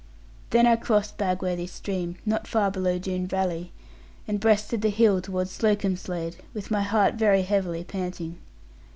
Then 0.49 0.65
I 0.65 0.77
crossed 0.77 1.19
Bagworthy 1.19 1.67
stream, 1.69 2.15
not 2.25 2.47
far 2.47 2.71
below 2.71 2.97
Doone 2.97 3.27
valley, 3.27 3.71
and 4.27 4.39
breasted 4.39 4.81
the 4.81 4.89
hill 4.89 5.21
towards 5.21 5.51
Slocombslade, 5.51 6.37
with 6.55 6.71
my 6.71 6.81
heart 6.81 7.13
very 7.13 7.43
heavily 7.43 7.83
panting. 7.83 8.39